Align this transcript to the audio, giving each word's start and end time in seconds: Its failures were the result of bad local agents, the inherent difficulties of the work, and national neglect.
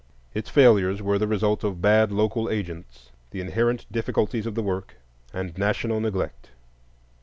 Its 0.33 0.49
failures 0.49 0.99
were 0.99 1.19
the 1.19 1.27
result 1.27 1.63
of 1.63 1.79
bad 1.79 2.11
local 2.11 2.49
agents, 2.49 3.11
the 3.29 3.39
inherent 3.39 3.85
difficulties 3.91 4.47
of 4.47 4.55
the 4.55 4.63
work, 4.63 4.95
and 5.31 5.55
national 5.59 5.99
neglect. 5.99 6.49